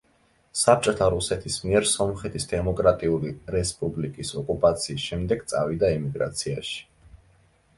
საბჭოთა 0.59 1.09
რუსეთის 1.13 1.57
მიერ 1.65 1.85
სომხეთის 1.89 2.49
დემოკრატიული 2.53 3.33
რესპუბლიკის 3.57 4.33
ოკუპაციის 4.41 5.07
შემდეგ 5.11 5.45
წავიდა 5.53 5.93
ემიგრაციაში. 5.99 6.83